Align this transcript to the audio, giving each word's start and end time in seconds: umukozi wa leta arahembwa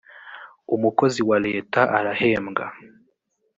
umukozi 0.75 1.21
wa 1.29 1.37
leta 1.47 1.81
arahembwa 1.97 2.65